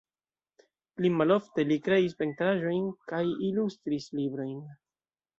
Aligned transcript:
Pli 0.99 1.09
malofte 1.17 1.65
li 1.71 1.75
kreis 1.87 2.15
pentraĵojn 2.21 2.87
kaj 3.11 3.19
ilustris 3.49 4.09
librojn. 4.21 4.57